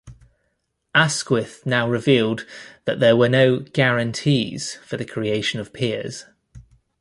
Asquith 0.95 1.63
now 1.63 1.87
revealed 1.87 2.47
that 2.85 2.99
there 2.99 3.15
were 3.15 3.29
no 3.29 3.59
"guarantees" 3.59 4.77
for 4.83 4.97
the 4.97 5.05
creation 5.05 5.59
of 5.59 5.73
peers. 5.73 6.25